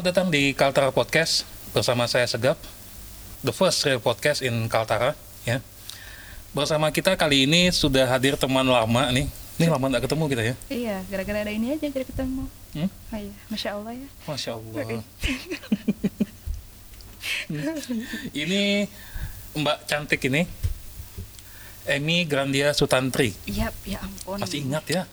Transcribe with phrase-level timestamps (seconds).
[0.00, 1.44] Selamat datang di Kaltara Podcast
[1.76, 2.56] bersama saya Segap,
[3.44, 5.12] the first real podcast in Kaltara.
[5.44, 5.60] Ya,
[6.56, 9.28] bersama kita kali ini sudah hadir teman lama nih.
[9.60, 10.54] Ini lama nggak ketemu kita ya.
[10.72, 12.48] Iya, gara-gara ada ini aja jadi ketemu.
[12.48, 12.88] Hmm?
[12.88, 14.08] Oh, iya, masya Allah ya.
[14.24, 14.80] Masya Allah.
[18.48, 18.88] ini
[19.52, 20.48] Mbak cantik ini,
[21.84, 23.36] Emi Grandia Sutantri.
[23.44, 24.40] Iya, ya ampun.
[24.40, 25.04] Masih ingat ya?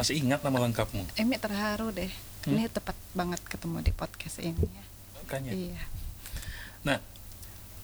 [0.00, 1.04] Masih ingat nama lengkapmu?
[1.20, 2.29] Emi terharu deh.
[2.46, 2.56] Hmm?
[2.56, 4.84] Ini tepat banget ketemu di podcast ini ya.
[5.20, 5.52] Makanya.
[5.52, 5.82] Iya.
[6.86, 6.98] Nah,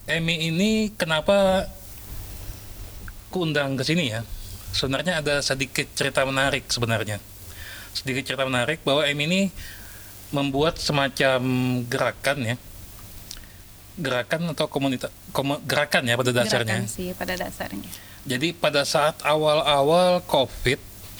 [0.06, 1.66] Emi ini kenapa
[3.28, 4.22] kuundang ke sini ya?
[4.72, 7.18] Sebenarnya ada sedikit cerita menarik sebenarnya.
[7.92, 9.42] Sedikit cerita menarik bahwa Emi ini
[10.32, 11.40] membuat semacam
[11.84, 12.56] gerakan ya.
[13.96, 16.84] Gerakan atau komunitas komu- gerakan ya pada dasarnya.
[16.84, 17.90] Gerakan sih pada dasarnya.
[18.26, 20.76] Jadi pada saat awal-awal Covid,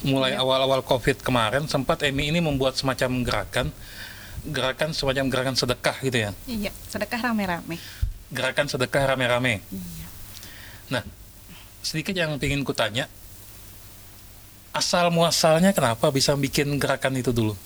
[0.07, 0.47] mulai Iya.
[0.47, 3.69] awal-awal Covid kemarin sempat Emi ini membuat semacam gerakan
[4.47, 6.31] gerakan semacam gerakan sedekah gitu ya.
[6.47, 7.83] Iya, sedekah rame-rame.
[8.31, 9.59] Gerakan sedekah rame-rame.
[9.75, 10.07] Iya.
[10.87, 11.03] Nah,
[11.83, 13.11] sedikit yang ingin kutanya,
[14.71, 17.59] asal muasalnya kenapa bisa bikin gerakan itu dulu?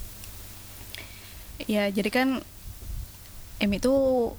[1.68, 2.28] Iya, jadi kan
[3.60, 4.32] Emi tuh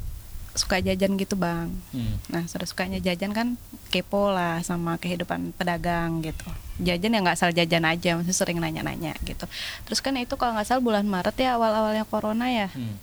[0.51, 1.71] suka jajan gitu bang.
[1.95, 2.15] Hmm.
[2.27, 3.55] Nah, sudah sukanya jajan kan
[3.87, 6.47] kepo lah sama kehidupan pedagang gitu.
[6.83, 9.47] Jajan ya nggak asal jajan aja, maksudnya sering nanya-nanya gitu.
[9.87, 12.67] Terus kan itu kalau nggak salah bulan Maret ya awal-awalnya corona ya.
[12.71, 12.95] Hmm.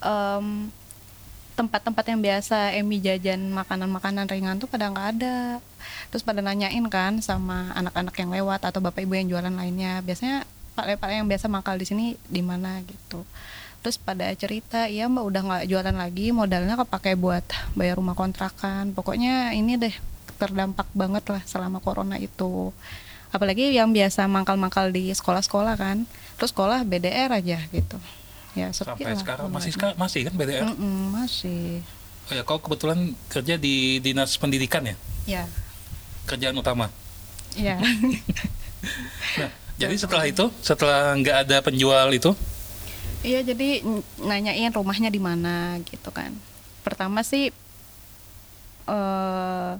[0.00, 0.46] em,
[1.60, 5.60] tempat-tempat yang biasa Emi jajan makanan-makanan ringan tuh pada nggak ada.
[6.08, 10.00] Terus pada nanyain kan sama anak-anak yang lewat atau bapak ibu yang jualan lainnya.
[10.00, 13.28] Biasanya pak-pak yang biasa mangkal di sini di mana gitu.
[13.80, 17.40] Terus pada cerita, iya mbak udah nggak jualan lagi, modalnya kepake buat
[17.72, 18.92] bayar rumah kontrakan.
[18.92, 19.94] Pokoknya ini deh
[20.36, 22.72] terdampak banget lah selama corona itu.
[23.30, 26.04] Apalagi yang biasa mangkal-mangkal di sekolah-sekolah kan.
[26.36, 27.96] Terus sekolah BDR aja gitu.
[28.50, 30.64] Ya Sampai lah sekarang masih ska- masih kan BDR?
[30.66, 31.80] Mm-mm, masih.
[32.26, 34.94] Oh ya, kau kebetulan kerja di dinas pendidikan ya,
[35.24, 35.44] Ya,
[36.24, 36.90] kerjaan utama.
[37.54, 37.78] ya.
[39.32, 42.32] Nah, jadi setelah itu, setelah nggak ada penjual itu,
[43.20, 43.84] Iya, jadi
[44.16, 46.32] nanyain rumahnya di mana gitu kan.
[46.80, 47.52] Pertama sih
[48.88, 49.72] eh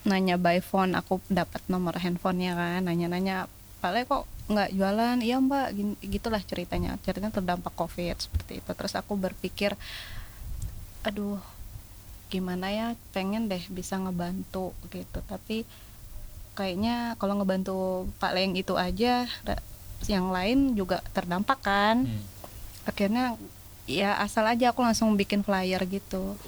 [0.00, 3.46] nanya by phone, aku dapat nomor handphonenya kan, nanya-nanya,
[3.78, 5.22] Pak Le kok nggak jualan?
[5.22, 5.68] Iya Mbak,
[6.10, 6.98] gitulah ceritanya.
[7.06, 8.70] Ceritanya terdampak COVID seperti itu.
[8.74, 9.76] Terus aku berpikir,
[11.06, 11.38] aduh,
[12.32, 12.86] gimana ya?
[13.14, 15.62] Pengen deh bisa ngebantu gitu, tapi
[16.58, 19.30] kayaknya kalau ngebantu Pak Leng itu aja
[20.06, 22.06] yang lain juga terdampak kan.
[22.06, 22.22] Hmm,
[22.86, 23.36] akhirnya
[23.84, 26.38] ya asal aja aku langsung bikin flyer gitu.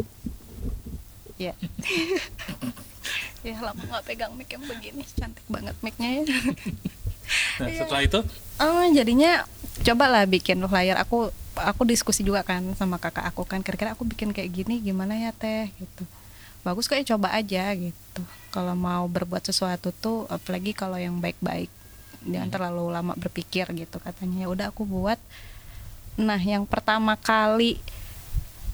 [1.37, 1.53] Ya.
[3.43, 6.25] Ya lama nggak pegang mic yang begini cantik banget micnya ya.
[7.59, 7.83] Nah Iya.
[7.83, 8.21] setelah itu,
[8.61, 9.43] oh jadinya
[9.83, 10.95] cobalah bikin flyer.
[11.03, 15.19] Aku aku diskusi juga kan sama kakak aku kan kira-kira aku bikin kayak gini gimana
[15.19, 15.75] ya teh?
[15.75, 16.07] Gitu.
[16.63, 18.23] Bagus kayak coba aja gitu.
[18.55, 21.67] Kalau mau berbuat sesuatu tuh apalagi kalau yang baik-baik
[22.27, 24.47] jangan terlalu lama berpikir gitu katanya.
[24.47, 25.19] Ya udah aku buat.
[26.19, 27.81] Nah yang pertama kali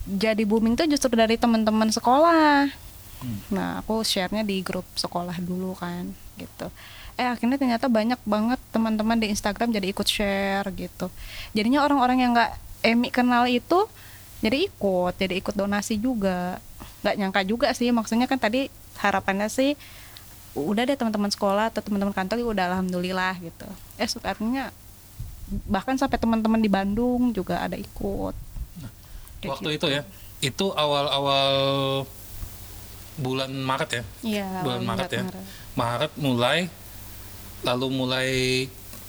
[0.08, 2.88] jadi booming tuh justru dari teman-teman sekolah.
[3.18, 3.42] Hmm.
[3.50, 6.70] nah aku share-nya di grup sekolah dulu kan gitu.
[7.18, 11.10] Eh akhirnya ternyata banyak banget teman-teman di Instagram jadi ikut share gitu.
[11.50, 13.90] Jadinya orang-orang yang nggak Emi kenal itu
[14.38, 16.62] jadi ikut jadi ikut donasi juga.
[17.02, 18.70] Nggak nyangka juga sih maksudnya kan tadi
[19.02, 19.74] harapannya sih
[20.52, 24.72] udah deh teman-teman sekolah atau teman-teman kantor udah alhamdulillah gitu eh artinya
[25.64, 28.34] bahkan sampai teman-teman di Bandung juga ada ikut
[29.38, 29.78] Kayak waktu gitu.
[29.78, 30.02] itu ya,
[30.40, 31.48] itu awal-awal
[33.14, 35.22] bulan Maret ya, Iya, bulan Maret ya.
[35.22, 35.44] Maret.
[35.74, 36.58] Maret mulai
[37.60, 38.30] lalu mulai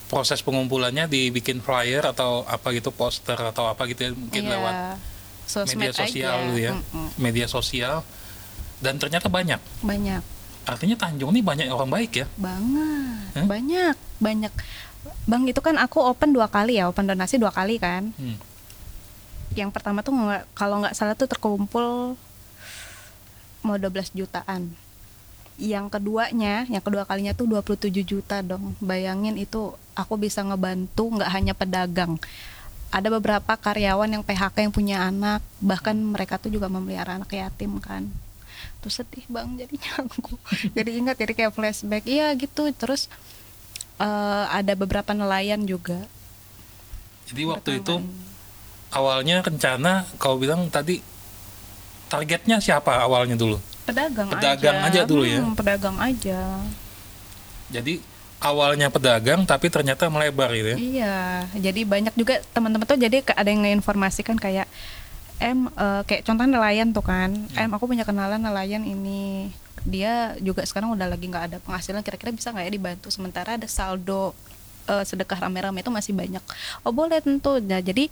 [0.05, 4.73] proses pengumpulannya dibikin flyer atau apa gitu poster atau apa gitu ya mungkin Iya, lewat
[5.67, 6.45] media sosial aja.
[6.45, 7.07] dulu ya Mm-mm.
[7.17, 7.95] media sosial
[8.77, 10.21] dan ternyata banyak banyak
[10.75, 12.25] artinya Tanjung ini banyak orang baik ya?
[12.35, 13.29] Banget.
[13.39, 13.45] Hah?
[13.45, 14.53] banyak banyak.
[15.25, 18.11] Bang itu kan aku open dua kali ya open donasi dua kali kan.
[18.15, 18.37] Hmm.
[19.57, 22.13] yang pertama tuh nggak kalau nggak salah tuh terkumpul
[23.65, 24.69] mau 12 jutaan.
[25.57, 28.77] Yang keduanya yang kedua kalinya tuh 27 juta dong.
[28.77, 32.21] Bayangin itu aku bisa ngebantu nggak hanya pedagang.
[32.93, 37.81] Ada beberapa karyawan yang PHK yang punya anak bahkan mereka tuh juga memelihara anak yatim
[37.81, 38.05] kan
[38.79, 40.35] tuh sedih bang jadinya aku.
[40.77, 42.03] Jadi ingat jadi kayak flashback.
[42.03, 42.67] Iya gitu.
[42.73, 43.07] Terus
[43.97, 45.99] eh, ada beberapa nelayan juga.
[47.29, 48.89] Jadi waktu itu Pertama.
[48.89, 50.97] awalnya rencana kau bilang tadi
[52.09, 53.61] targetnya siapa awalnya dulu?
[53.85, 55.01] Pedagang, Pedagang aja.
[55.05, 55.39] dulu ya?
[55.41, 56.61] Hmm, pedagang aja.
[57.69, 58.01] Jadi
[58.39, 60.77] awalnya pedagang tapi ternyata melebar gitu ya.
[60.77, 61.17] Iya,
[61.59, 64.65] jadi banyak juga teman-teman tuh jadi ada yang ngeinformasikan kayak
[65.39, 69.49] em eh, kayak contohnya nelayan tuh kan, em aku punya kenalan nelayan ini.
[69.87, 72.03] Dia juga sekarang udah lagi nggak ada penghasilan.
[72.03, 73.07] Kira-kira bisa nggak ya dibantu?
[73.07, 74.35] Sementara ada saldo
[74.85, 76.43] eh, sedekah rame-rame itu masih banyak.
[76.83, 77.63] Oh boleh tentu.
[77.63, 78.11] Nah jadi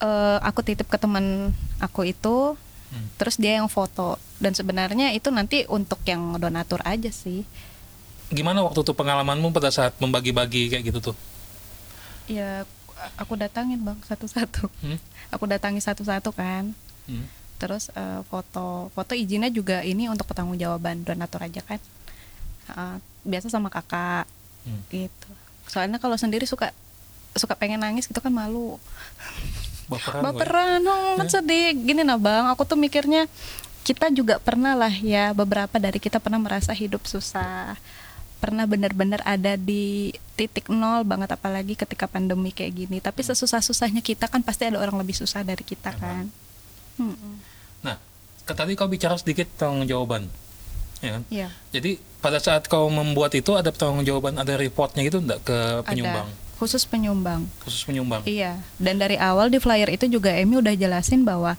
[0.00, 1.50] eh, aku titip ke teman
[1.82, 2.54] aku itu
[2.86, 3.10] Hmm.
[3.18, 4.14] terus dia yang foto.
[4.38, 7.42] Dan sebenarnya itu nanti untuk yang donatur aja sih.
[8.30, 11.16] Gimana waktu itu pengalamanmu pada saat membagi-bagi kayak gitu tuh?
[12.26, 12.62] ya
[13.16, 14.68] aku datangin bang satu-satu.
[14.82, 14.98] Hmm?
[15.34, 16.72] aku datangi satu-satu kan.
[17.06, 17.26] Hmm.
[17.56, 21.80] terus eh, foto foto izinnya juga ini untuk pertanggungjawaban donatur aja kan.
[22.72, 24.26] Eh, biasa sama kakak
[24.66, 24.82] Hmm.
[24.90, 25.30] gitu.
[25.70, 26.74] Soalnya kalau sendiri suka
[27.38, 28.82] suka pengen nangis gitu kan malu.
[29.86, 33.30] Baperan, baperan oh, kan sedih gini nah bang aku tuh mikirnya
[33.86, 37.78] kita juga pernah lah ya beberapa dari kita pernah merasa hidup susah
[38.46, 44.30] pernah benar-benar ada di titik nol banget apalagi ketika pandemi kayak gini tapi sesusah-susahnya kita
[44.30, 46.30] kan pasti ada orang lebih susah dari kita kan
[46.96, 47.34] Mm-mm.
[47.84, 47.96] Nah,
[48.48, 50.32] tadi kau bicara sedikit tanggung jawaban.
[51.04, 51.22] Ya kan?
[51.28, 51.48] Iya.
[51.76, 56.28] Jadi pada saat kau membuat itu ada tanggung jawaban, ada reportnya gitu enggak ke penyumbang?
[56.32, 58.24] ada khusus penyumbang Khusus penyumbang.
[58.24, 61.52] Iya, dan dari awal di flyer itu juga Emi udah jelasin bahwa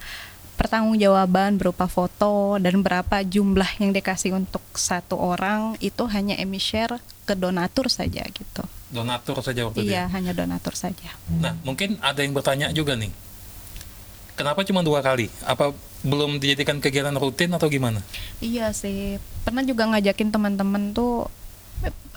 [0.58, 6.98] pertanggungjawaban berupa foto dan berapa jumlah yang dikasih untuk satu orang itu hanya Emi share
[7.30, 8.66] ke donatur saja gitu.
[8.90, 9.94] Donatur saja waktu itu.
[9.94, 10.14] Iya, ya?
[10.18, 11.14] hanya donatur saja.
[11.30, 13.14] Nah, mungkin ada yang bertanya juga nih.
[14.34, 15.30] Kenapa cuma dua kali?
[15.46, 18.02] Apa belum dijadikan kegiatan rutin atau gimana?
[18.42, 21.30] Iya sih, pernah juga ngajakin teman-teman tuh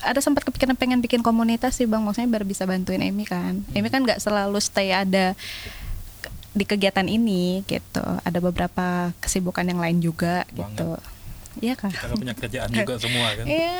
[0.01, 3.61] ada sempat kepikiran pengen bikin komunitas sih bang, maksudnya biar bisa bantuin Emi kan.
[3.77, 5.37] Emi kan nggak selalu stay ada
[6.51, 8.03] di kegiatan ini gitu.
[8.03, 10.57] Ada beberapa kesibukan yang lain juga Banget.
[10.75, 10.89] gitu.
[11.59, 11.91] Iya kan?
[11.91, 13.43] Kita punya kerjaan juga semua kan?
[13.43, 13.79] Iya,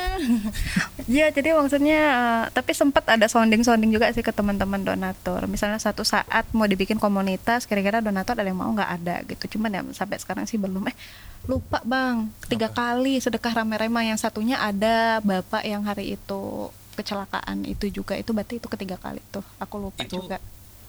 [1.08, 5.44] Iya, jadi maksudnya eh, tapi sempat ada sounding-sounding juga sih ke teman-teman donatur.
[5.48, 9.56] Misalnya satu saat mau dibikin komunitas, kira-kira donatur ada yang mau nggak ada gitu.
[9.56, 10.84] Cuman ya sampai sekarang sih belum.
[10.92, 10.96] Eh
[11.48, 12.94] lupa bang, tiga Apa?
[12.94, 18.60] kali sedekah rame-rame yang satunya ada bapak yang hari itu kecelakaan itu juga itu berarti
[18.60, 19.42] itu ketiga kali tuh.
[19.58, 20.36] Aku lupa Itu juga.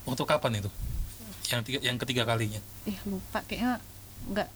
[0.04, 0.70] Untuk kapan itu?
[1.54, 2.58] Yang tiga, yang ketiga kalinya.
[2.90, 3.78] Ih lupa kayaknya
[4.26, 4.50] nggak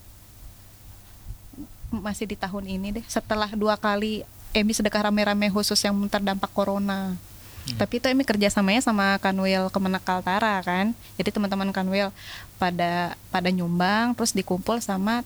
[1.94, 3.06] masih di tahun ini deh.
[3.06, 7.14] Setelah dua kali Emi sedekah rame-rame khusus yang terdampak corona.
[7.14, 7.78] Hmm.
[7.78, 10.98] Tapi itu Emi kerjasamanya sama Kanwil Kemenak Kaltara kan.
[11.20, 12.10] Jadi teman-teman Kanwil
[12.58, 15.22] pada pada nyumbang terus dikumpul sama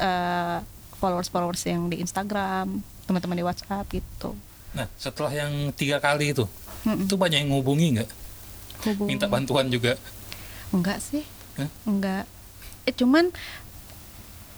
[0.00, 0.58] eh,
[0.96, 4.36] followers-followers yang di Instagram, teman-teman di WhatsApp gitu.
[4.76, 6.46] Nah, setelah yang tiga kali itu,
[6.86, 8.10] itu banyak yang ngubungi nggak?
[9.02, 9.98] Minta bantuan juga.
[10.70, 11.26] Enggak sih.
[11.58, 11.70] Hah?
[11.86, 12.24] Enggak.
[12.86, 13.30] Eh cuman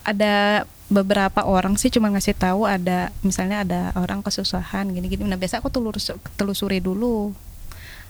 [0.03, 5.25] ada beberapa orang sih cuma ngasih tahu ada misalnya ada orang kesusahan gini-gini.
[5.25, 7.32] Nah, biasa aku telurus, telusuri dulu.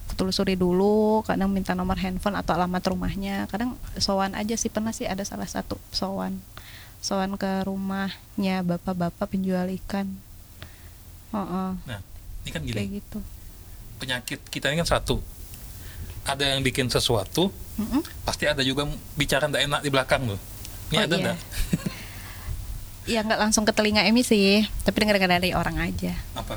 [0.09, 3.47] Aku telusuri dulu, kadang minta nomor handphone atau alamat rumahnya.
[3.47, 6.43] Kadang sowan aja sih pernah sih ada salah satu sowan.
[6.99, 10.11] Sowan ke rumahnya bapak-bapak penjual ikan.
[11.33, 12.01] Heeh, Nah,
[12.45, 13.19] ini kan kayak gini, gitu.
[13.97, 15.23] penyakit kita ini kan satu.
[16.23, 18.03] Ada yang bikin sesuatu, Mm-mm.
[18.23, 18.87] pasti ada juga
[19.19, 20.41] bicara nggak enak di belakang loh.
[20.91, 21.23] Ini Oh, ada iya.
[21.25, 21.39] nggak?
[23.03, 26.15] Ya nggak langsung ke telinga Emi sih, tapi dengar-dengar dari orang aja.
[26.39, 26.55] Apa?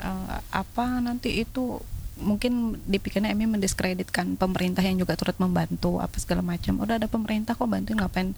[0.00, 1.76] Eh, apa nanti itu
[2.16, 6.80] mungkin dipikirnya Emi mendiskreditkan pemerintah yang juga turut membantu apa segala macam.
[6.80, 8.32] Udah ada pemerintah kok bantuin ngapain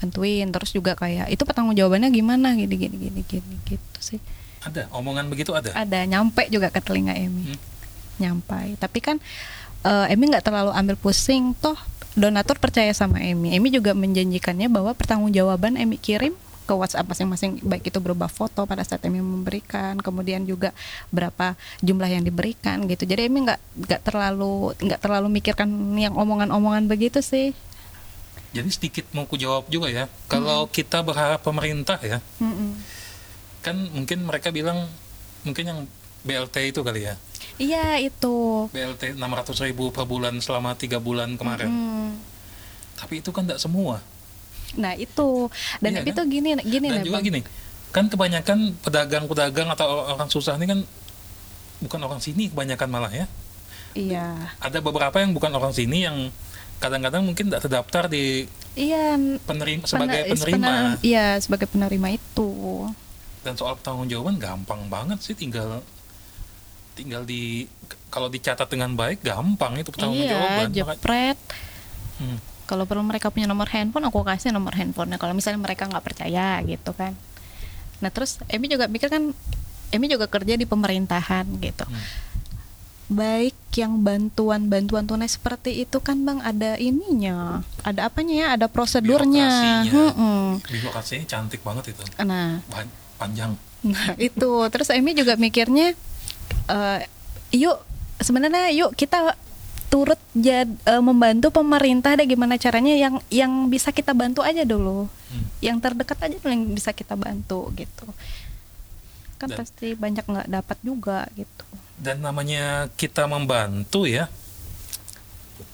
[0.00, 4.20] bantuin terus juga kayak itu pertanggung jawabannya gimana gini gini gini gini gitu sih.
[4.64, 5.76] Ada, omongan begitu ada.
[5.76, 7.52] Ada nyampe juga ke telinga Emi.
[7.52, 7.60] Hmm.
[8.18, 8.80] Nyampai.
[8.80, 9.20] Tapi kan
[9.84, 11.76] eh, Emi nggak terlalu ambil pusing toh
[12.18, 13.54] donatur percaya sama Emi.
[13.54, 16.34] Emi juga menjanjikannya bahwa pertanggungjawaban Emi kirim
[16.68, 20.76] ke WhatsApp masing-masing baik itu berupa foto pada saat Emi memberikan, kemudian juga
[21.08, 23.08] berapa jumlah yang diberikan gitu.
[23.08, 27.56] Jadi Emi nggak nggak terlalu nggak terlalu mikirkan yang omongan-omongan begitu sih.
[28.52, 30.04] Jadi sedikit mau ku jawab juga ya.
[30.28, 32.76] Kalau kita berharap pemerintah ya, Mm-mm.
[33.64, 34.88] kan mungkin mereka bilang
[35.44, 35.80] mungkin yang
[36.28, 37.14] BLT itu kali ya.
[37.56, 38.68] Iya itu.
[38.68, 41.66] BLT 600 ribu per bulan selama tiga bulan kemarin.
[41.66, 42.10] Mm.
[42.94, 44.04] Tapi itu kan tidak semua.
[44.76, 45.48] Nah itu
[45.80, 46.26] dan Iya Emi kan?
[46.28, 47.24] gini gini Dan juga Bang.
[47.24, 47.40] gini,
[47.88, 50.80] kan kebanyakan pedagang-pedagang atau orang susah ini kan
[51.80, 53.26] bukan orang sini kebanyakan malah ya.
[53.92, 54.52] Iya.
[54.60, 56.28] Ada beberapa yang bukan orang sini yang
[56.78, 58.44] kadang-kadang mungkin tidak terdaftar di
[58.76, 59.18] Iya.
[59.40, 60.62] penerima sebagai Pener- penerima.
[60.62, 62.50] pener- Iya sebagai penerima itu.
[63.40, 65.80] Dan soal pertanggungjawaban gampang banget sih tinggal
[66.98, 67.70] tinggal di
[68.10, 70.66] kalau dicatat dengan baik gampang itu Iya, pertanggungjawaban.
[70.66, 71.38] Maka- jepret.
[72.18, 72.38] Hmm.
[72.66, 75.16] Kalau perlu mereka punya nomor handphone, aku kasih nomor handphonenya.
[75.16, 77.14] Kalau misalnya mereka nggak percaya gitu kan.
[78.02, 79.30] Nah terus Emi juga mikir kan
[79.88, 81.86] Emi juga kerja di pemerintahan gitu.
[81.86, 82.02] Hmm.
[83.08, 89.48] Baik yang bantuan-bantuan tunai seperti itu kan bang ada ininya, ada apanya ya, ada prosedurnya.
[89.88, 90.60] Birokrasinya.
[90.60, 92.02] Birokrasinya cantik banget itu.
[92.20, 92.60] Nah,
[93.16, 93.56] Panjang.
[93.80, 95.96] Nah itu terus Emi juga mikirnya
[96.66, 97.00] eh,
[97.50, 97.76] yuk
[98.18, 99.32] sebenarnya yuk kita
[99.88, 105.08] turut jad, eh, membantu pemerintah deh gimana caranya yang yang bisa kita bantu aja dulu
[105.28, 105.44] Hmm.
[105.60, 108.04] yang terdekat aja dulu yang bisa kita bantu gitu
[109.36, 111.64] kan Dan- pasti banyak nggak dapat juga gitu
[111.96, 114.30] Dan namanya kita membantu ya.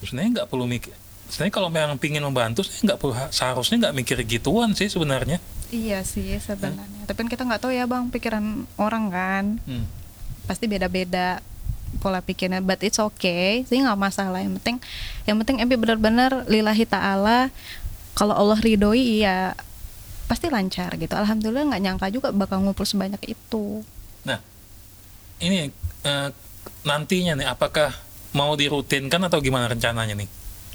[0.00, 0.92] Sebenarnya nggak perlu mikir.
[1.26, 5.40] Sebenarnya kalau memang pingin membantu, saya nggak perlu seharusnya nggak mikir gituan sih sebenarnya.
[5.66, 8.44] iya sih sebenarnya tapi kan kita nggak tahu ya bang pikiran
[8.76, 9.84] orang kan Hmm.
[10.44, 11.40] Pasti beda-beda
[12.02, 13.62] pola pikirnya but it's okay.
[13.68, 14.42] Sih nggak masalah.
[14.42, 14.76] Yang penting
[15.24, 17.48] yang penting Empi benar-benar lillahi ta'ala.
[18.14, 19.58] Kalau Allah ridhoi ya
[20.30, 21.12] pasti lancar gitu.
[21.14, 23.82] Alhamdulillah nggak nyangka juga bakal ngumpul sebanyak itu.
[24.24, 24.38] Nah,
[25.42, 25.68] ini
[26.04, 26.28] eh,
[26.84, 27.90] nantinya nih, apakah
[28.36, 30.28] mau dirutinkan atau gimana rencananya nih?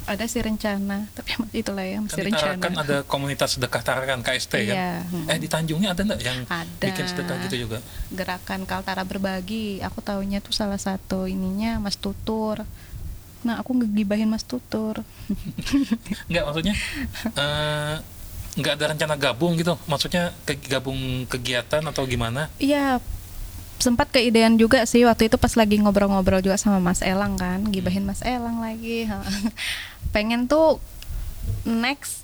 [0.09, 4.53] Ada sih rencana tapi itulah ya masih Kan rencana Tarakan ada komunitas sedekah Tarakan KST
[4.65, 4.75] kan?
[4.75, 5.29] Iya, hmm.
[5.29, 6.83] Eh di Tanjungnya ada nggak yang Ada.
[6.83, 7.77] bikin sedekah gitu juga?
[8.09, 12.65] gerakan Kaltara berbagi aku taunya tuh salah satu ininya Mas Tutur
[13.39, 14.99] nah aku ngegibahin Mas Tutur
[16.29, 16.73] Nggak maksudnya
[17.31, 17.95] eh,
[18.51, 19.77] nggak ada rencana gabung gitu?
[19.85, 22.49] Maksudnya ke- gabung kegiatan atau gimana?
[22.57, 22.97] Iya,
[23.79, 28.03] sempat keidean juga sih waktu itu pas lagi ngobrol-ngobrol juga sama Mas Elang kan, gibahin
[28.03, 29.07] Mas Elang lagi.
[30.11, 30.81] pengen tuh
[31.65, 32.19] next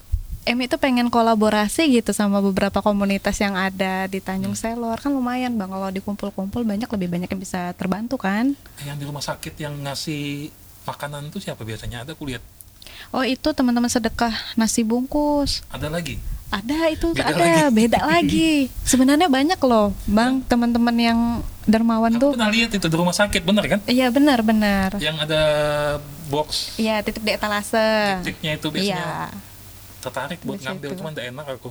[0.46, 5.58] Emi itu pengen kolaborasi gitu sama beberapa komunitas yang ada di Tanjung Selor kan lumayan
[5.58, 8.54] bang kalau dikumpul-kumpul banyak lebih banyak yang bisa terbantu kan.
[8.86, 10.54] Yang di rumah sakit yang ngasih
[10.86, 12.06] makanan itu siapa biasanya?
[12.06, 12.46] Ada kulihat.
[13.10, 15.66] Oh itu teman-teman sedekah nasi bungkus.
[15.74, 16.22] Ada lagi.
[16.48, 17.74] Ada itu Beda ada lagi.
[17.74, 18.54] beda lagi.
[18.82, 21.20] Sebenarnya banyak loh bang teman-teman yang
[21.64, 22.32] dermawan Aku tuh.
[22.34, 23.80] pernah lihat itu di rumah sakit, bener kan?
[23.86, 24.96] Iya benar benar.
[24.98, 25.42] Yang ada
[26.26, 28.22] box Iya titip di etalase.
[28.22, 29.30] titiknya itu biasanya Iya.
[30.00, 31.70] tertarik buat Di ngambil cuman tidak enak aku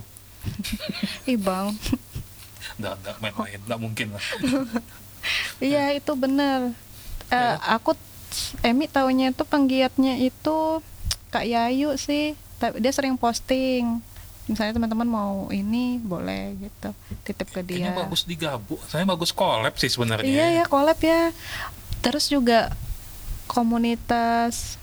[1.31, 1.71] Ih bang.
[2.75, 4.25] nggak nggak main-main nggak mungkin lah
[5.63, 6.75] Iya itu benar.
[7.27, 7.57] Eh, Ya.
[7.73, 7.95] aku
[8.61, 10.83] Emi taunya itu penggiatnya itu
[11.31, 12.35] Kak Yayu sih.
[12.59, 14.03] Dia sering posting.
[14.45, 16.91] Misalnya teman-teman mau ini boleh gitu.
[17.25, 17.89] Titip ke dia.
[17.89, 21.33] kayaknya bagus digabung saya bagus collab sih sebenarnya Iya ya collab ya.
[22.05, 22.73] Terus juga
[23.49, 24.77] komunitas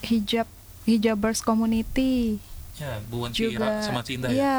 [0.00, 0.48] hijab
[0.86, 2.38] hijabers community
[2.78, 3.82] ya buan si Ira juga.
[3.82, 4.58] sama si Indah ya Iya,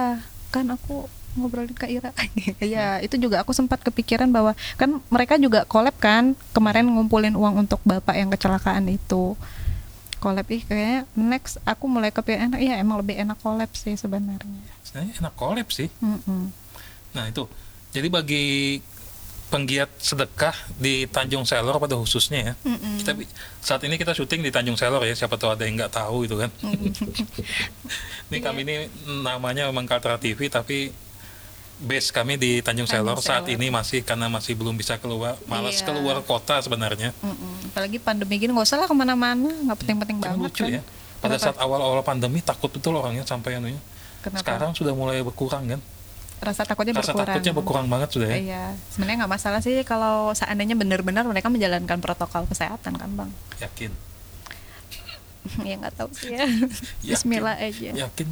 [0.52, 1.08] kan aku
[1.40, 2.12] ngobrolin ke Ira.
[2.60, 7.66] Iya, itu juga aku sempat kepikiran bahwa kan mereka juga collab kan kemarin ngumpulin uang
[7.66, 9.40] untuk bapak yang kecelakaan itu.
[10.20, 14.62] Collab ih kayaknya next aku mulai kepikiran enak ya emang lebih enak collab sih sebenarnya.
[14.84, 16.52] sebenarnya enak collab sih Mm-mm.
[17.12, 17.48] nah itu
[17.90, 18.78] jadi bagi
[19.50, 23.02] penggiat sedekah di Tanjung Selor pada khususnya ya Mm-mm.
[23.02, 23.12] kita
[23.60, 26.38] saat ini kita syuting di Tanjung Selor ya siapa tahu ada yang nggak tahu itu
[26.38, 26.92] kan Mm.
[28.30, 28.76] ini kami ini
[29.26, 30.94] namanya memang Kaltara TV tapi
[31.80, 35.76] base kami di Tanjung Tanjung Selor saat ini masih karena masih belum bisa keluar malas
[35.76, 35.88] Iya.
[35.88, 37.70] keluar kota sebenarnya Mm-mm.
[37.70, 40.70] Apalagi pandemi gini nggak usah lah ke mana-mana, nggak penting-penting banget lucu kan.
[40.70, 40.82] ya
[41.18, 41.44] pada Kenapa?
[41.46, 43.80] saat awal-awal pandemi takut betul orangnya sampai anunya
[44.20, 44.40] Kenapa?
[44.42, 45.80] sekarang sudah mulai berkurang kan
[46.40, 47.28] rasa takutnya rasa berkurang.
[47.30, 51.98] takutnya berkurang banget sudah ya Iya, sebenarnya nggak masalah sih kalau seandainya benar-benar mereka menjalankan
[51.98, 53.32] protokol kesehatan kan bang.
[53.60, 53.92] yakin
[55.68, 56.44] ya nggak tahu sih ya.
[56.48, 57.10] Yakin.
[57.10, 57.90] Bismillah aja.
[57.98, 58.26] yakin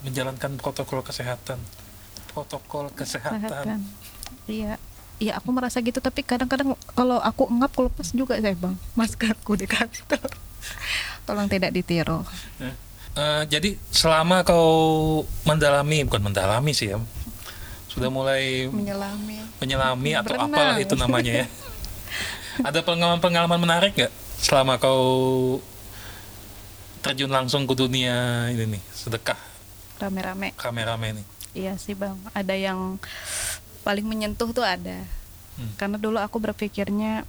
[0.00, 1.58] menjalankan protokol kesehatan
[2.32, 3.78] protokol kesehatan Kesehatan.
[4.46, 4.74] Iya.
[5.16, 9.54] Iya aku merasa gitu tapi kadang-kadang kalau aku engap aku lepas juga saya bang maskerku
[9.54, 10.26] di kantor.
[11.26, 12.26] Tolong tidak ditiru.
[13.12, 14.66] Eh, jadi selama kau
[15.44, 16.98] mendalami bukan mendalami sih ya
[17.86, 19.36] sudah mulai Menyelami.
[19.60, 20.48] menyelami atau Berenang.
[20.48, 21.46] apalah itu namanya ya
[22.72, 24.08] ada pengalaman-pengalaman menarik nggak
[24.40, 25.60] selama kau
[27.00, 29.36] terjun langsung ke dunia ini nih sedekah
[30.00, 30.56] Rame-rame.
[30.56, 32.16] kameramen ini Iya sih bang.
[32.32, 32.96] Ada yang
[33.84, 35.04] paling menyentuh tuh ada.
[35.60, 35.72] Hmm.
[35.76, 37.28] Karena dulu aku berpikirnya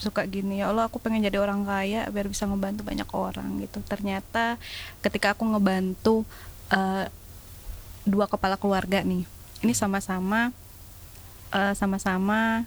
[0.00, 3.84] suka gini ya Allah aku pengen jadi orang kaya biar bisa ngebantu banyak orang gitu
[3.84, 4.56] ternyata
[5.04, 6.24] ketika aku ngebantu
[6.72, 7.12] eh,
[8.08, 9.28] dua kepala keluarga nih
[9.60, 10.56] ini sama-sama
[11.52, 12.64] eh, sama-sama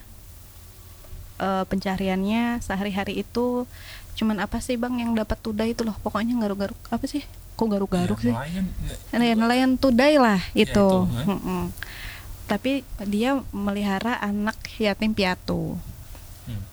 [1.41, 3.65] eh, pencariannya sehari-hari itu
[4.13, 8.19] cuman apa sih bang yang dapat tudai itu loh pokoknya garuk-garuk apa sih kok garuk-garuk
[8.19, 8.33] Ya, sih?
[8.33, 8.65] nelayan
[9.09, 11.27] nelayan nelayan tudai lah itu, itu, eh.
[11.27, 11.63] Mm-mm.
[12.43, 12.71] tapi
[13.05, 15.77] dia melihara anak yatim piatu.
[16.43, 16.63] Hmm.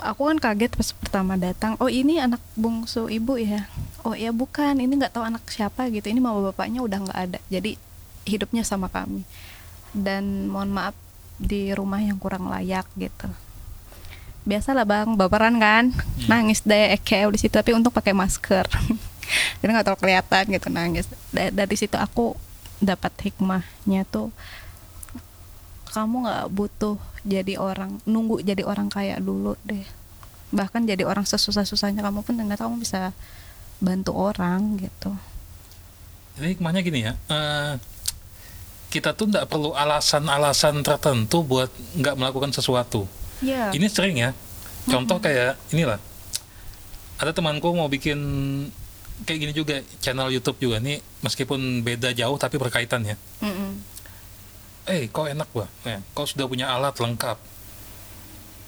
[0.00, 3.66] aku kan kaget pas pertama datang oh ini anak bungsu ibu ya?
[4.00, 4.74] Oh ya bukan.
[4.74, 6.06] Ini nggak tahu anak siapa gitu.
[6.06, 7.74] Ini mama bapaknya udah nggak ada jadi
[8.24, 9.26] hidupnya sama kami.
[9.90, 10.94] Dan mohon maaf
[11.36, 13.26] di rumah yang kurang layak gitu.
[14.42, 15.12] Biasalah bang.
[15.14, 15.92] Baperan kan?
[16.24, 17.52] Nangis deh ekeu di situ.
[17.52, 18.64] Tapi untuk pakai masker
[19.58, 21.06] jadi nggak terlalu kelihatan gitu nangis.
[21.34, 22.38] Da- dari situ aku
[22.78, 24.30] dapat hikmahnya tuh
[25.90, 26.96] kamu nggak butuh
[27.26, 29.82] jadi orang nunggu jadi orang kaya dulu deh.
[30.54, 33.12] Bahkan jadi orang sesusah-susahnya kamu pun ternyata kamu bisa
[33.82, 35.12] bantu orang gitu.
[36.38, 37.72] Jadi hikmahnya gini ya, eh,
[38.94, 43.10] kita tuh nggak perlu alasan-alasan tertentu buat nggak melakukan sesuatu.
[43.42, 43.74] Iya.
[43.74, 44.30] Ini sering ya,
[44.86, 45.98] contoh kayak inilah,
[47.18, 48.18] ada temanku mau bikin
[49.26, 53.16] kayak gini juga channel YouTube juga nih, meskipun beda jauh tapi berkaitan ya.
[53.42, 53.78] Mm-mm.
[54.88, 57.36] Eh, kau enak gua, ya, kau sudah punya alat lengkap.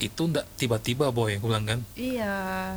[0.01, 1.81] Itu ndak tiba-tiba boy, aku bilang kan.
[1.97, 2.77] Iya.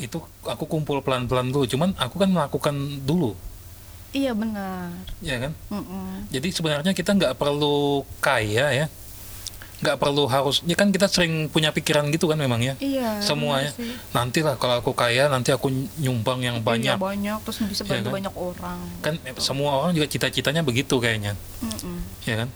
[0.00, 2.74] Itu aku kumpul pelan-pelan dulu, cuman aku kan melakukan
[3.04, 3.36] dulu,
[4.14, 4.94] Iya benar.
[5.18, 5.52] ya kan?
[5.74, 6.30] Mm-mm.
[6.30, 8.86] Jadi sebenarnya kita nggak perlu kaya ya,
[9.84, 10.64] nggak perlu harus.
[10.64, 12.72] Ya kan kita sering punya pikiran gitu kan memang ya.
[12.80, 13.20] Iya.
[13.20, 13.68] Semuanya.
[13.70, 13.92] benar sih.
[14.10, 15.68] Nanti lah kalau aku kaya, nanti aku
[16.00, 16.96] nyumbang yang Iya, banyak.
[16.96, 18.14] banyak terus bisa Iya bantu kan?
[18.16, 18.78] banyak orang.
[18.98, 22.00] Kan eh, semua orang juga cita-citanya begitu kayaknya, Mm-mm.
[22.24, 22.48] ya kan?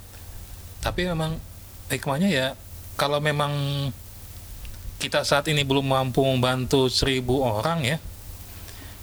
[0.80, 1.36] Tapi memang
[1.88, 2.46] hikmahnya ya,
[2.94, 3.52] kalau memang
[4.98, 7.98] kita saat ini belum mampu membantu seribu orang ya,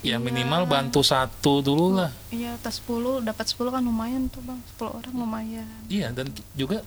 [0.01, 0.17] ya Iya.
[0.17, 2.11] minimal bantu satu dulu lah.
[2.29, 4.59] Iya, tas 10 dapat 10 kan lumayan tuh, Bang.
[4.75, 5.67] 10 orang lumayan.
[5.87, 6.83] Iya dan juga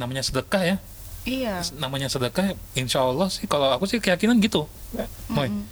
[0.00, 0.76] namanya sedekah ya.
[1.20, 1.60] Iya.
[1.76, 4.64] namanya sedekah insya Allah sih kalau aku sih keyakinan gitu
[5.28, 5.46] Moy.
[5.46, 5.68] Mm-mm.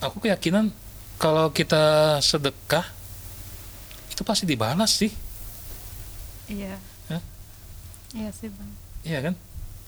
[0.00, 0.72] aku keyakinan
[1.16, 1.76] kalau kita
[2.18, 2.88] sedekah
[4.08, 5.12] itu pasti dibalas sih
[6.46, 6.78] Iya.
[7.10, 7.22] Hah?
[8.14, 8.70] Iya sih, Bang.
[9.02, 9.34] iya kan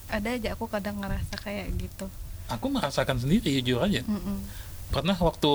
[0.09, 2.05] Ada aja aku kadang ngerasa kayak gitu.
[2.47, 4.37] aku merasakan sendiri jujur aja Mm-mm.
[4.89, 5.53] pernah waktu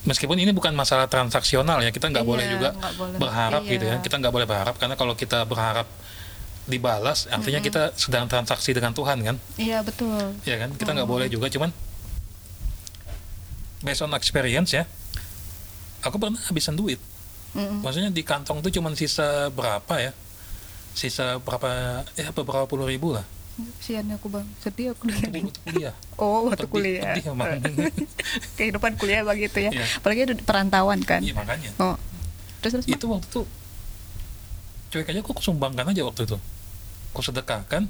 [0.00, 3.16] meskipun ini bukan masalah transaksional ya kita nggak Iya, boleh juga boleh.
[3.16, 4.00] berharap gitu ya Iya.
[4.00, 5.84] kita nggak boleh berharap karena kalau kita berharap
[6.70, 7.68] dibalas artinya Mm-mm.
[7.68, 10.38] kita sedang transaksi dengan Tuhan kan Iya, betul.
[10.42, 11.12] ya kan kita nggak Mm.
[11.12, 11.70] boleh juga cuman
[13.80, 14.84] based on experience ya
[16.00, 17.02] aku pernah habisan duit
[17.52, 17.82] Mm-mm.
[17.82, 20.12] maksudnya di kantong tuh cuman sisa berapa ya
[20.92, 21.68] sisa berapa
[22.14, 23.26] ya beberapa puluh ribu lah
[23.76, 24.48] Kesian aku, Bang.
[24.56, 25.52] Sedih aku Itu lihat.
[25.60, 27.12] kuliah Oh, waktu kuliah.
[27.12, 27.60] emang.
[28.56, 29.68] Kehidupan kuliah begitu ya.
[29.68, 29.84] Iya.
[30.00, 31.20] Apalagi udah perantauan kan.
[31.20, 31.92] iya makanya Oh.
[32.64, 33.42] Terus terus itu waktu itu
[34.90, 36.40] cuek aja aku sumbangkan aja waktu itu
[37.10, 37.86] aku sedekahkan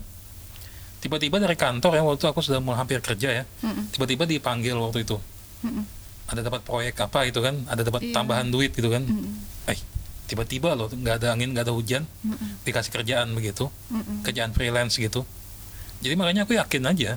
[0.98, 3.88] tiba-tiba dari kantor ya waktu itu aku sudah mau hampir kerja ya Mm-mm.
[3.90, 5.16] tiba-tiba dipanggil waktu itu
[5.60, 5.84] Mm-mm.
[6.26, 8.14] ada dapat proyek apa gitu kan ada dapat Iya.
[8.14, 9.66] tambahan duit gitu kan Mm-mm.
[9.66, 9.80] eh
[10.26, 12.60] tiba-tiba loh nggak ada angin nggak ada hujan Mm-mm.
[12.62, 14.20] dikasih kerjaan begitu Mm-mm.
[14.22, 15.24] kerjaan freelance gitu
[16.00, 17.16] jadi makanya aku yakin aja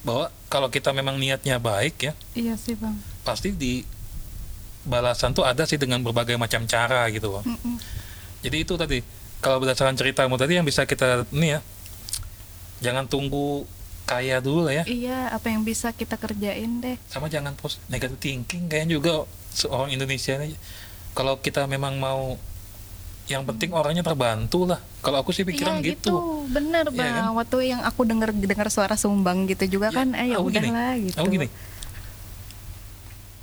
[0.00, 3.00] bahwa kalau kita memang niatnya baik ya Iya sih, Bang.
[3.20, 3.84] pasti di
[4.82, 7.76] balasan tuh ada sih dengan berbagai macam cara gitu loh Mm-mm.
[8.40, 9.00] jadi itu tadi
[9.44, 11.60] kalau berdasarkan ceritamu tadi yang bisa kita ini ya
[12.80, 13.68] jangan tunggu
[14.04, 16.96] kaya dulu lah ya Iya, apa yang bisa kita kerjain deh.
[17.06, 19.12] sama jangan pos negative thinking kayaknya juga
[19.50, 20.56] seorang Indonesia ini
[21.12, 22.36] kalau kita memang mau
[23.24, 26.12] yang penting orangnya terbantu lah kalau aku sih pikiran iya gitu.
[26.12, 26.16] gitu.
[26.46, 27.12] Bener, Iya Bang.
[27.14, 27.32] kan?
[27.34, 30.68] Waktu yang aku denger dengar suara sumbang gitu juga Ya, kan, eh ya aku gini,
[30.68, 31.16] udahlah gitu.
[31.16, 31.48] Aku gini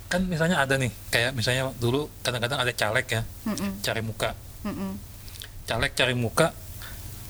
[0.06, 3.80] kan misalnya ada nih kayak misalnya dulu kadang-kadang ada caleg ya Mm-mm.
[3.80, 4.92] cari muka Mm-mm.
[5.64, 6.50] Caleg cari muka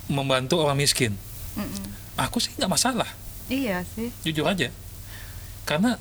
[0.07, 1.12] membantu orang miskin
[1.53, 1.85] Mm-mm.
[2.14, 3.09] aku sih nggak masalah
[3.47, 4.09] Iya sih.
[4.23, 4.73] jujur aja
[5.62, 6.01] karena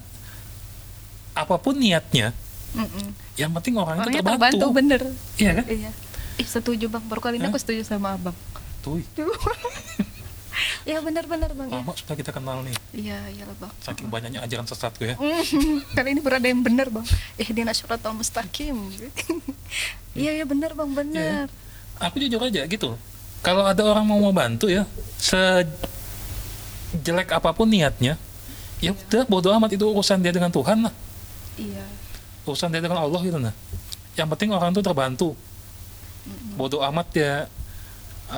[1.31, 2.31] apa pun niatnya
[2.71, 3.11] Mm-mm.
[3.35, 5.01] yang penting orang itu Orangnya terbantu, terbantu bener.
[5.35, 5.91] iya kan Iya.
[6.33, 7.03] Ih setuju bang.
[7.03, 8.33] Baru kali ini aku setuju sama abang.
[8.81, 9.03] tuh
[10.81, 11.69] Iya bener-bener bang.
[11.69, 11.77] ya.
[11.77, 13.71] lama sudah kita kenal nih Iya iya lah bang.
[13.79, 15.43] saking banyaknya ajaran sesatku ya Mm,
[15.95, 17.05] Kali ini berada yang bener bang.
[17.35, 18.77] Eh di nasyaratul mustaqim.
[20.13, 21.47] Iya iya bener bang bener.
[22.01, 22.97] Aku jujur aja gitu
[23.39, 24.83] kalau ada orang mau mau bantu ya
[26.91, 28.17] sejelek apa pun niatnya
[28.81, 30.93] ya udah bodo amat itu urusan dia dengan Tuhan lah
[31.53, 31.83] Iya.
[32.43, 33.53] urusan dia dengan Allah gitu nah
[34.13, 35.37] yang penting orang tuh terbantu
[36.53, 37.33] bodo amat ya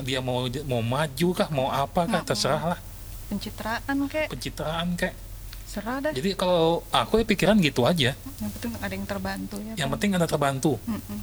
[0.01, 2.79] dia mau mau maju kah mau apa kah terserah lah
[3.23, 4.27] Pencitraan kek.
[4.29, 5.15] pencitraan kayak
[5.63, 6.11] Serah dah.
[6.13, 9.73] jadi kalau aku ya pikiran gitu aja Yang penting ada yang terbantu ya.
[9.73, 9.93] yang Bang.
[9.97, 11.19] penting ada terbantu Mm-mm.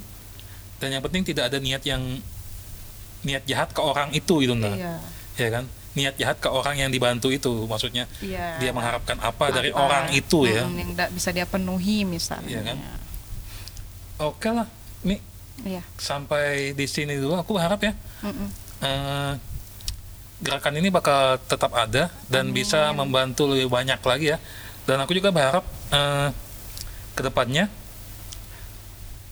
[0.81, 2.01] Dan yang penting tidak ada niat yang
[3.21, 4.97] niat jahat ke orang itu gitu nah Iya.
[5.37, 8.57] ya kan niat jahat ke orang yang dibantu itu maksudnya Iya.
[8.57, 12.49] dia mengharapkan apa, dari orang itu ya Mm, yang tidak bisa dia penuhi misalnya.
[12.49, 12.77] Iya kan?
[14.19, 14.67] oke lah
[15.03, 15.19] nih
[15.61, 15.83] Iya.
[15.95, 17.93] sampai di sini dulu aku berharap ya
[18.81, 19.33] eh,
[20.41, 22.57] gerakan ini bakal tetap ada dan Amin.
[22.57, 24.37] bisa membantu lebih banyak lagi ya
[24.83, 26.29] dan aku juga berharap eh,
[27.13, 27.69] ke depannya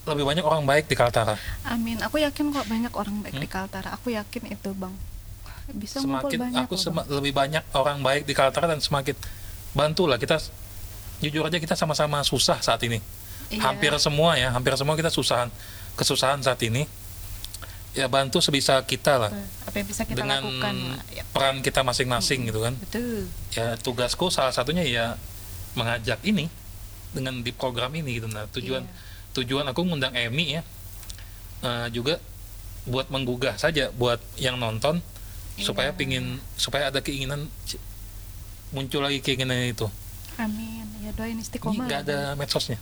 [0.09, 1.37] lebih banyak orang baik di Kaltara.
[1.63, 2.01] Amin.
[2.01, 3.93] Aku yakin kok banyak orang baik di Kaltara.
[3.95, 4.93] Aku yakin itu, Bang.
[5.69, 7.05] Bisa semakin banyak aku Bang.
[7.07, 9.13] lebih banyak orang baik di Kaltara dan semakin
[9.71, 10.41] bantulah kita
[11.21, 12.97] jujur aja kita sama-sama susah saat ini
[13.49, 13.65] Iya.
[13.65, 15.49] hampir semua ya hampir semua kita susahan
[15.93, 16.85] kesusahan saat ini
[17.97, 19.31] ya bantu sebisa kita lah
[19.65, 20.75] apa yang bisa kita dengan lakukan
[21.09, 25.17] ya, peran kita masing-masing gitu kan betul ya tugasku salah satunya ya
[25.73, 26.45] mengajak ini
[27.09, 28.93] dengan di program ini gitu nah tujuan Iya.
[29.33, 30.61] Tujuan aku ngundang Emi ya
[31.61, 32.17] eh, juga
[32.83, 35.03] buat menggugah saja buat yang nonton
[35.59, 35.97] supaya Iya.
[35.97, 37.51] pingin supaya ada keinginan
[38.69, 39.89] muncul lagi keinginan itu.
[40.37, 40.87] Amin.
[41.01, 42.79] Ya doain ini istiqomah nggak ada medsosnya.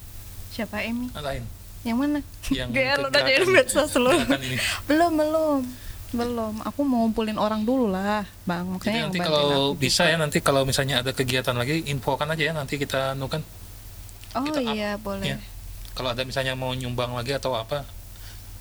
[0.52, 1.44] Siapa Emi lain.
[1.82, 2.20] Yang mana?
[2.50, 4.12] Yang ke nanyain gerakan- medsos lu.
[4.14, 4.58] ini.
[4.90, 5.62] Belum belum.
[6.08, 6.54] Belum.
[6.64, 8.64] Aku mau ngumpulin orang dulu lah bang.
[8.80, 12.54] Jadi nanti kalau aku bisa ya nanti kalau misalnya ada kegiatan lagi infokan aja ya
[12.54, 13.42] nanti kita nukan
[14.36, 15.34] oh kita up, iya boleh.
[15.34, 15.38] ya.
[15.98, 17.82] Kalau ada misalnya mau nyumbang lagi atau apa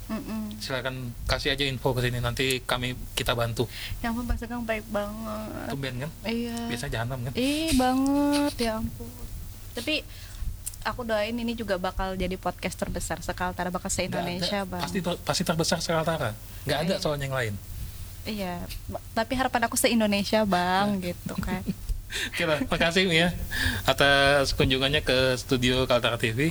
[0.06, 0.54] Mm-mm.
[0.56, 0.94] silakan
[1.26, 3.66] kasih aja info ke sini nanti kami kita bantu
[4.00, 8.72] yang ampun Bang Segang baik banget tumben kan iya biasa jahanam kan Ih banget ya
[8.76, 9.10] ampun.
[9.74, 10.06] Tapi
[10.80, 14.06] aku doain ini juga bakal jadi podcast terbesar sekaltara bakal se.
[14.06, 14.78] Indonesia bang.
[14.80, 16.32] pasti ter- pasti terbesar sekaltara
[16.64, 17.02] nggak ada Iya.
[17.02, 17.54] soalnya yang lain
[18.24, 18.58] Iya.
[19.12, 21.62] Tapi harapan aku se Indonesia bang gitu kan.
[22.30, 23.30] Oke lah, makasih Mi, ya
[23.82, 26.50] atas kunjungannya ke studio Kaltara TV.